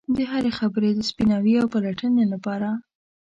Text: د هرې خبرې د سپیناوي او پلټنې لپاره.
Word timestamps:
د 0.15 0.17
هرې 0.31 0.51
خبرې 0.59 0.89
د 0.95 0.99
سپیناوي 1.09 1.53
او 1.61 1.67
پلټنې 1.73 2.25
لپاره. 2.33 2.69